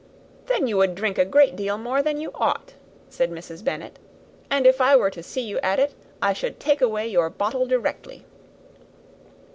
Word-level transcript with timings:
"Then 0.47 0.65
you 0.65 0.77
would 0.77 0.95
drink 0.95 1.19
a 1.19 1.23
great 1.25 1.55
deal 1.55 1.77
more 1.77 2.01
than 2.01 2.19
you 2.19 2.31
ought," 2.33 2.73
said 3.07 3.29
Mrs. 3.29 3.63
Bennet; 3.63 3.99
"and 4.49 4.65
if 4.65 4.81
I 4.81 4.95
were 4.95 5.11
to 5.11 5.21
see 5.21 5.41
you 5.41 5.59
at 5.59 5.77
it, 5.77 5.93
I 6.23 6.33
should 6.33 6.59
take 6.59 6.81
away 6.81 7.07
your 7.07 7.29
bottle 7.29 7.67
directly." 7.67 8.25